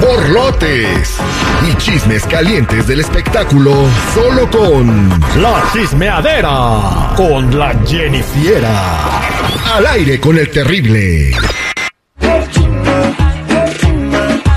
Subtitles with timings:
[0.00, 1.16] borlotes
[1.70, 3.72] y chismes calientes del espectáculo
[4.12, 5.10] solo con
[5.40, 9.20] La Chismeadera con la Jennifiera.
[9.76, 11.36] Al aire con el terrible.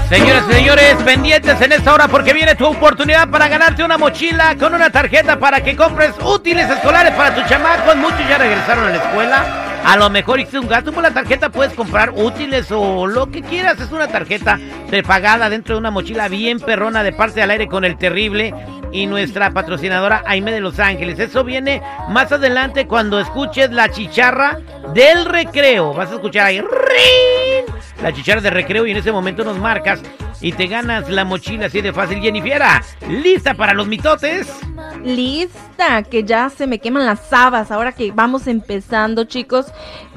[0.10, 4.56] Señoras y señores, pendientes en esta hora porque viene tu oportunidad para ganarte una mochila
[4.58, 7.96] con una tarjeta para que compres útiles escolares para tu chamaco.
[7.96, 9.67] Muchos ya regresaron a la escuela.
[9.84, 13.42] A lo mejor hiciste un gasto por la tarjeta, puedes comprar útiles o lo que
[13.42, 13.80] quieras.
[13.80, 14.60] Es una tarjeta
[14.90, 18.54] prepagada dentro de una mochila bien perrona de parte al aire con el terrible
[18.92, 21.20] y nuestra patrocinadora Aime de Los Ángeles.
[21.20, 24.60] Eso viene más adelante cuando escuches la chicharra
[24.94, 25.94] del recreo.
[25.94, 27.74] Vas a escuchar ahí ¡rin!
[28.02, 30.02] la chicharra del recreo y en ese momento nos marcas
[30.42, 32.22] y te ganas la mochila así de fácil.
[32.22, 34.67] Jennifiera, ¿lista para los mitotes?
[35.16, 39.68] Lista, que ya se me queman las habas ahora que vamos empezando, chicos.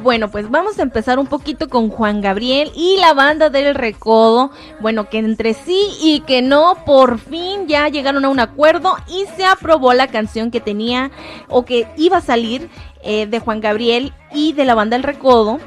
[0.02, 4.50] Bueno, pues vamos a empezar un poquito con Juan Gabriel y la banda del Recodo.
[4.80, 9.26] Bueno, que entre sí y que no, por fin ya llegaron a un acuerdo y
[9.36, 11.10] se aprobó la canción que tenía
[11.48, 12.68] o que iba a salir
[13.02, 15.58] eh, de Juan Gabriel y de la banda del Recodo.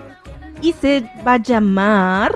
[0.61, 2.33] Y se va a llamar...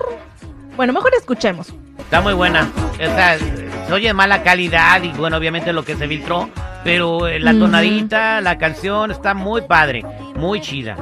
[0.76, 1.74] Bueno, mejor escuchemos.
[1.98, 2.72] Está muy buena.
[2.94, 6.50] O sea, se oye mala calidad y bueno, obviamente lo que se filtró,
[6.84, 10.04] pero eh, la tonadita, la canción está muy padre,
[10.36, 10.98] muy chida.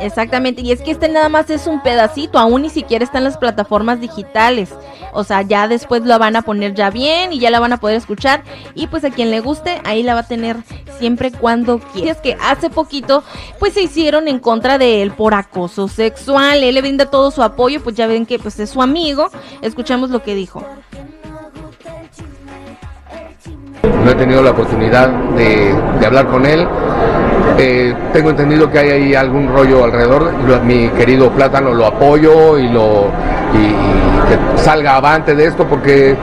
[0.00, 3.24] Exactamente, y es que este nada más es un pedacito, aún ni siquiera está en
[3.24, 4.70] las plataformas digitales.
[5.12, 7.76] O sea, ya después lo van a poner ya bien y ya la van a
[7.76, 8.42] poder escuchar.
[8.74, 10.56] Y pues a quien le guste, ahí la va a tener
[10.98, 12.12] siempre cuando quiera.
[12.12, 13.22] Es que hace poquito,
[13.58, 16.62] pues se hicieron en contra de él por acoso sexual.
[16.62, 19.30] Él le brinda todo su apoyo, pues ya ven que pues es su amigo.
[19.60, 20.64] Escuchamos lo que dijo.
[24.04, 26.66] No he tenido la oportunidad de, de hablar con él.
[27.58, 30.32] Eh, tengo entendido que hay ahí algún rollo alrededor.
[30.46, 33.06] Lo- mi querido Plátano lo apoyo y lo
[33.54, 36.16] y, y que salga avante de esto porque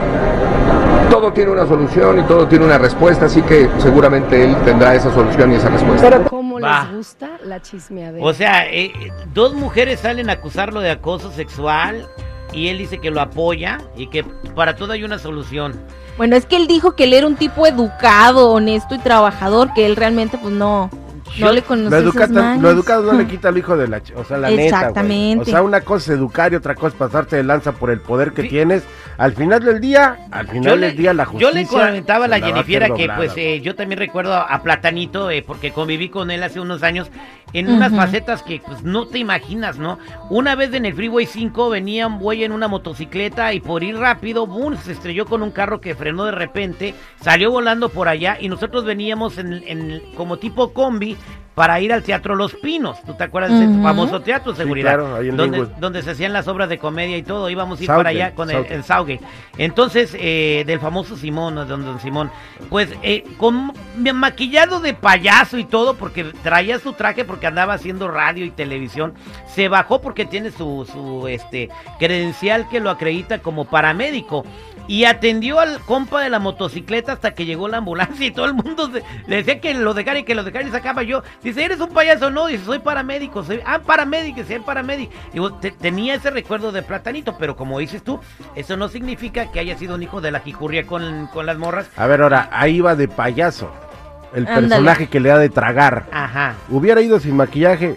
[1.10, 5.12] todo tiene una solución y todo tiene una respuesta, así que seguramente él tendrá esa
[5.14, 6.24] solución y esa respuesta.
[6.30, 6.86] ¿Cómo Va.
[6.90, 8.24] les gusta la chismeadera?
[8.26, 8.92] O sea, eh,
[9.34, 12.06] dos mujeres salen a acusarlo de acoso sexual
[12.54, 14.24] y él dice que lo apoya y que
[14.56, 15.74] para todo hay una solución.
[16.20, 19.86] Bueno, es que él dijo que él era un tipo educado, honesto y trabajador, que
[19.86, 20.90] él realmente pues no,
[21.38, 22.62] no le conocía Lo, educado, mañas.
[22.62, 24.02] lo educado no le quita al hijo de la...
[24.16, 24.64] O sea, la neta.
[24.64, 25.42] Exactamente.
[25.44, 28.00] O sea, una cosa es educar y otra cosa es pasarte de lanza por el
[28.02, 28.84] poder que tienes.
[29.18, 31.52] Al final del día, al final del día la justicia...
[31.52, 33.76] yo le comentaba a la se va a Jennifiera hacer que doblada, pues eh, yo
[33.76, 37.10] también recuerdo a, Platanito eh, porque conviví con él hace unos años
[37.52, 39.98] en unas facetas que pues no te imaginas, ¿no?
[40.30, 43.98] Una vez en el Freeway 5 venía un güey en una motocicleta y por ir
[43.98, 48.38] rápido, boom, se estrelló con un carro que frenó de repente, salió volando por allá
[48.40, 51.18] y nosotros veníamos en, en- como tipo combi
[51.60, 53.04] para ir al Teatro Los Pinos.
[53.04, 54.92] ¿Tú te acuerdas de ese famoso teatro, Sí, seguridad?
[54.94, 57.84] claro, ahí en donde, donde se hacían las obras de comedia y todo, íbamos a
[57.84, 59.20] ir Southgate, para allá con el, el Sauge.
[59.58, 62.32] Entonces, eh, del famoso Simón, don, don Simón,
[62.70, 63.74] pues eh, con
[64.14, 69.16] maquillado de payaso y todo, porque traía su traje porque andaba haciendo radio y televisión,
[69.54, 71.68] se bajó porque tiene su, su este,
[72.00, 74.46] credencial que lo acredita como paramédico.
[74.90, 78.56] Y atendió al compa de la motocicleta hasta que llegó la ambulancia y todo el
[78.56, 81.22] mundo se- le decía que lo dejara y que lo dejara y sacaba yo.
[81.44, 82.32] Dice, ¿eres un payaso?
[82.32, 83.44] No, dice, soy paramédico.
[83.44, 85.14] Soy, ah, paramédico, soy paramédico.
[85.32, 88.20] Digo, te- tenía ese recuerdo de Platanito, pero como dices tú,
[88.56, 91.88] eso no significa que haya sido un hijo de la jicurria con, con las morras.
[91.96, 93.72] A ver, ahora, ahí va de payaso.
[94.34, 96.06] El personaje que le da de tragar.
[96.12, 96.56] Ajá.
[96.70, 97.96] Hubiera ido sin maquillaje.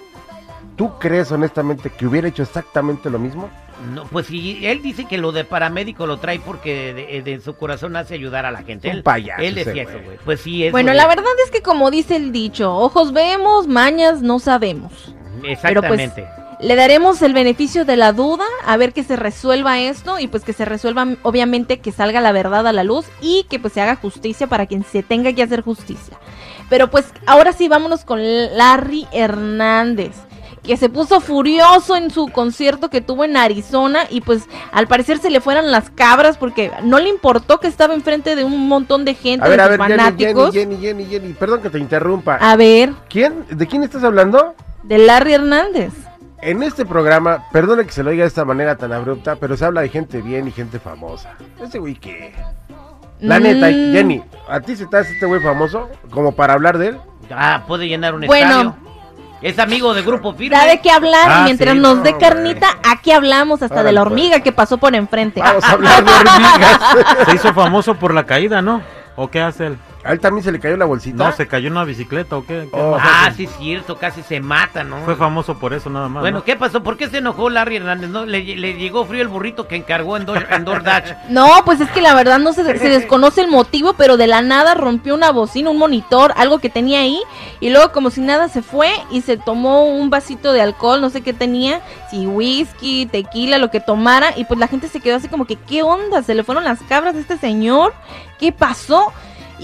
[0.76, 3.50] ¿Tú crees honestamente que hubiera hecho exactamente lo mismo?
[3.94, 7.54] No, pues sí, él dice que lo de paramédico lo trae porque de, de su
[7.56, 8.88] corazón hace ayudar a la gente.
[8.88, 10.18] Un Él, payaso él decía eso, güey.
[10.24, 14.22] Pues sí, eso Bueno, la verdad es que como dice el dicho, ojos vemos, mañas
[14.22, 15.14] no sabemos.
[15.62, 16.28] Pero pues Exactamente.
[16.60, 20.44] le daremos el beneficio de la duda, a ver que se resuelva esto y pues
[20.44, 23.80] que se resuelva obviamente que salga la verdad a la luz y que pues se
[23.80, 26.18] haga justicia para quien se tenga que hacer justicia.
[26.70, 30.12] Pero pues ahora sí vámonos con Larry Hernández
[30.62, 35.18] que se puso furioso en su concierto que tuvo en Arizona y pues al parecer
[35.18, 39.04] se le fueran las cabras porque no le importó que estaba enfrente de un montón
[39.04, 40.54] de gente, A ver, de a ver, Jenny, fanáticos.
[40.54, 42.36] Jenny, Jenny, Jenny, Jenny, perdón que te interrumpa.
[42.36, 43.44] A ver, ¿Quién?
[43.50, 44.54] ¿De quién estás hablando?
[44.84, 45.92] de Larry Hernández.
[46.40, 49.64] En este programa, perdone que se lo diga de esta manera tan abrupta, pero se
[49.64, 51.34] habla de gente bien y gente famosa.
[51.62, 52.32] Ese güey que...
[53.20, 53.92] La neta, Mm.
[53.92, 55.88] Jenny, ¿a ti se te hace este güey famoso?
[56.10, 56.98] Como para hablar de él.
[57.30, 58.48] Ah, puede llenar un Bueno.
[58.50, 58.76] estadio.
[59.42, 60.56] Es amigo de Grupo Firme.
[60.56, 62.22] Da de qué hablar Ah, y mientras sí, nos no, dé güey.
[62.22, 64.12] carnita, aquí hablamos hasta de la pues.
[64.12, 65.40] hormiga que pasó por enfrente.
[65.40, 66.80] Vamos a hablar de hormigas.
[67.26, 68.82] Se hizo famoso por la caída, ¿no?
[69.16, 69.78] ¿O qué hace él?
[70.04, 71.16] A él también se le cayó la bolsita.
[71.24, 72.68] No, se cayó en una bicicleta o qué.
[72.72, 72.96] ¿Qué Oh.
[73.00, 74.98] Ah, sí, es cierto, casi se mata, ¿no?
[75.04, 76.22] Fue famoso por eso nada más.
[76.22, 76.44] Bueno, ¿no?
[76.44, 76.82] ¿qué pasó?
[76.82, 78.10] ¿Por qué se enojó Larry Hernández?
[78.10, 78.24] ¿No?
[78.26, 81.12] Le, le llegó frío el burrito que encargó en, Door- en DoorDash.
[81.28, 84.42] No, pues es que la verdad no se, se desconoce el motivo, pero de la
[84.42, 87.20] nada rompió una bocina, un monitor, algo que tenía ahí,
[87.60, 91.10] y luego como si nada se fue y se tomó un vasito de alcohol, no
[91.10, 95.16] sé qué tenía, si whisky, tequila, lo que tomara, y pues la gente se quedó
[95.16, 96.22] así como que, ¿qué onda?
[96.22, 97.94] ¿Se le fueron las cabras a este señor?
[98.38, 99.12] ¿Qué pasó?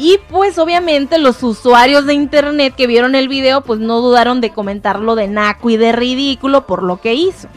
[0.01, 4.51] Y pues obviamente los usuarios de internet que vieron el video pues no dudaron de
[4.53, 7.49] comentarlo de naco y de ridículo por lo que hizo.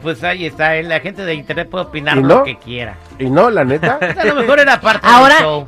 [0.00, 2.96] Pues ahí está, eh, la gente de internet puede opinar ¿Y lo que quiera.
[3.18, 3.98] Y no, la neta.
[4.18, 5.66] A lo mejor era parte Ahora- del show.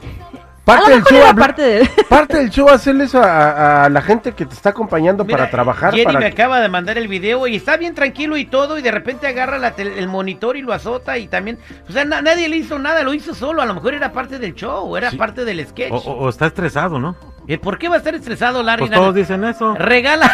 [0.69, 1.91] A Parte lo del mejor show, era parte de...
[2.09, 5.51] parte del show hacerle eso a, a la gente que te está acompañando Mira, para
[5.51, 5.93] trabajar.
[5.93, 8.83] Jenny para me acaba de mandar el video y está bien tranquilo y todo y
[8.83, 12.49] de repente agarra la el monitor y lo azota y también, o sea, na- nadie
[12.49, 15.17] le hizo nada, lo hizo solo, a lo mejor era parte del show, era Sí.
[15.17, 15.93] parte del sketch.
[15.93, 17.17] O, o- o está estresado, ¿no?
[17.47, 18.81] ¿Y ¿Por qué va a estar estresado Larry?
[18.89, 19.75] Pues todos dicen eso.
[19.75, 20.31] Regala,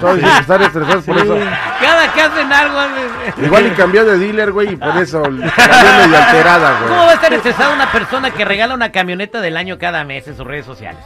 [0.00, 1.38] Todos dicen que están estresados por eso.
[1.80, 2.78] cada que hacen algo.
[3.42, 7.06] Igual y cambió de dealer, güey, y por eso cambió medio alterada, ¿Cómo güey.
[7.06, 10.36] va a estar estresada una persona que regala una camioneta del año cada mes en
[10.36, 11.00] sus redes sociales?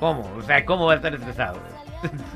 [0.00, 0.30] ¿Cómo?
[0.38, 1.58] O sea, ¿cómo va a estar estresado?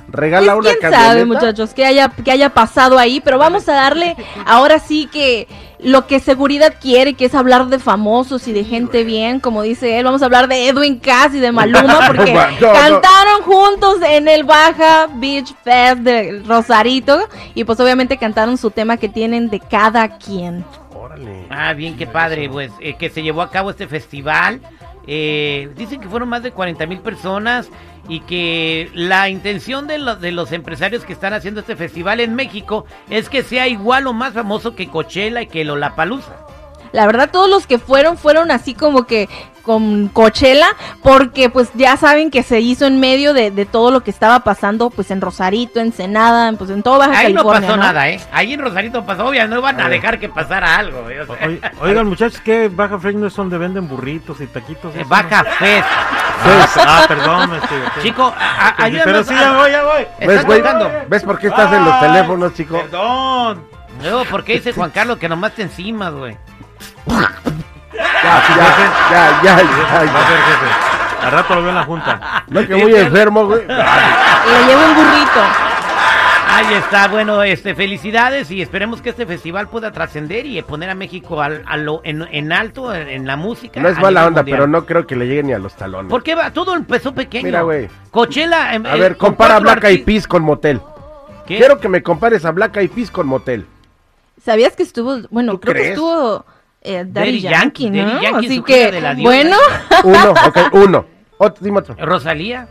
[0.08, 1.08] Regala Pues, una quién camioneta.
[1.08, 4.16] sabe, muchachos, que haya, que haya pasado ahí, pero vamos a darle
[4.46, 5.46] ahora sí que
[5.78, 9.98] lo que seguridad quiere, que es hablar de famosos y de gente bien, como dice
[9.98, 10.04] él.
[10.04, 12.72] Vamos a hablar de Edwin Cass y de Maluma, porque No, no.
[12.72, 18.96] cantaron juntos en el Baja Beach Fest de Rosarito, y pues obviamente cantaron su tema
[18.96, 20.64] que tienen de cada quien.
[20.94, 21.46] Órale.
[21.50, 24.60] Ah, bien, qué padre, pues, eh, que se llevó a cabo este festival.
[25.06, 27.70] Eh, dicen que fueron más de 40 mil personas
[28.08, 32.34] y que la intención de los, de los empresarios que están haciendo este festival en
[32.34, 36.55] México es que sea igual o más famoso que Coachella y que Lollapalooza.
[36.92, 39.28] La verdad, todos los que fueron, fueron así como que
[39.62, 40.68] con Coachella,
[41.02, 44.40] porque pues ya saben que se hizo en medio de, de todo lo que estaba
[44.44, 47.60] pasando, pues en Rosarito, en Senada, pues en todo Baja Ahí no California.
[47.68, 47.82] pasó ¿no?
[47.82, 48.20] nada, ¿eh?
[48.30, 51.10] Ahí en Rosarito pasó, obvio, no van a dejar que pasara algo.
[51.10, 51.20] ¿eh?
[51.22, 54.94] O sea, Oigan, muchachos, ¿qué Baja Fresh no es donde venden burritos y taquitos?
[54.94, 55.50] eh, Baja no?
[55.50, 55.86] Fest.
[55.88, 57.54] Ah, ah, perdón.
[57.60, 57.92] este, ok.
[58.02, 60.06] Chico, a- a- Pero sí, ya voy, ya voy.
[60.28, 60.62] ¿Ves, güey?
[61.08, 62.76] ¿Ves por qué estás en los teléfonos, chico?
[62.82, 63.64] Perdón.
[64.02, 66.36] Luego, ¿por qué dice Juan Carlos que nomás te encimas, güey?
[67.06, 70.26] Ya, ya, ya, ya, Va a ya.
[70.26, 71.26] ser jefe.
[71.26, 72.44] Al rato lo veo en la junta.
[72.48, 73.66] No, que muy enfermo, güey.
[73.66, 75.40] Le llevo un burrito.
[76.48, 80.94] Ahí está, bueno, este, felicidades y esperemos que este festival pueda trascender y poner a
[80.94, 83.80] México al, a lo- en, en alto en, en la música.
[83.80, 84.56] No es a mala nivel onda, mundial.
[84.58, 86.08] pero no creo que le llegue ni a los talones.
[86.10, 86.50] ¿Por qué va?
[86.52, 87.44] Todo empezó pequeño.
[87.44, 87.88] Mira, güey.
[88.10, 88.74] Coachella.
[88.74, 90.80] em, A eh, ver, con compara cuatro Black Eyed arti- Peas con Motel.
[91.46, 91.58] ¿Qué?
[91.58, 93.66] Quiero que me compares a Black Eyed Peas con Motel.
[94.42, 96.46] ¿Sabías que estuvo, bueno, ¿Tú creo que estuvo
[96.82, 98.06] eh, Daddy, Daddy Yankee, Yankee, ¿no?
[98.06, 99.28] Daddy Yankee, Así que, de la diosa.
[99.36, 99.56] bueno,
[100.04, 101.06] Uno, ok, uno.
[101.38, 101.94] Otro, dime otro.
[101.98, 102.68] Rosalía.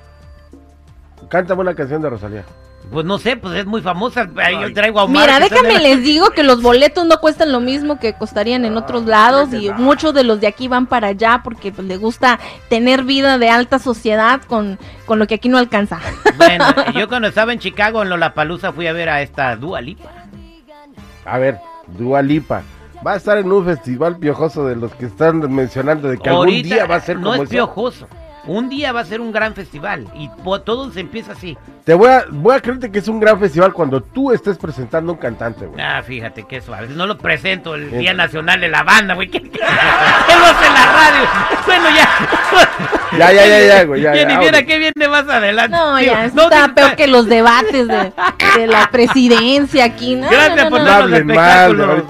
[1.30, 2.44] Cántame una canción de Rosalía.
[2.92, 4.30] Pues no sé, pues es muy famosa.
[4.38, 5.24] Ahí yo traigo a Omar.
[5.24, 9.06] mira, déjame les digo que los boletos no cuestan lo mismo que costarían en otros
[9.06, 13.04] lados y muchos de los de aquí van para allá porque pues, les gusta tener
[13.04, 16.00] vida de alta sociedad con, con lo que aquí no alcanza.
[16.38, 20.12] Bueno, yo cuando estaba en Chicago, en Lollapalooza, fui a ver a esta Dua Lipa.
[21.26, 21.57] A ver,
[21.88, 22.62] Dua Lipa.
[23.06, 26.47] Va a estar en un festival piojoso de los que están mencionando de que algún
[26.64, 27.50] día va a ser no como es eso.
[27.52, 28.07] piojoso.
[28.47, 30.30] Un día va a ser un gran festival y
[30.64, 31.57] todo se empieza así.
[31.83, 35.14] Te voy a, voy a creerte que es un gran festival cuando tú estés presentando
[35.14, 35.81] un cantante, güey.
[35.81, 36.88] Ah, fíjate qué suave.
[36.90, 37.90] No lo presento el.
[37.97, 39.30] Día Nacional de la Banda, güey.
[39.30, 41.30] ¿Qué, qué, qué lo hace en la radio?
[41.66, 42.90] Bueno, ya.
[43.18, 45.76] Ya, ya, ya, ya, güey, ya, Ya, ya, ni viera qué viene más adelante.
[45.76, 48.12] No, ya, eso está peor que los debates de,
[48.57, 50.16] de la presidencia aquí.
[50.16, 51.34] No, Gracias no, por no, No no.
[51.34, 52.04] mal.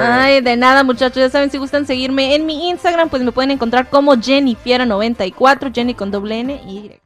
[0.00, 1.16] Ay, de nada, muchachos.
[1.16, 5.94] Ya saben, si gustan seguirme en mi Instagram, pues me pueden encontrar como Jennifiera94, Jenny
[5.94, 6.92] con doble N y Y.